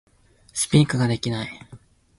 [0.51, 1.67] Speak ができない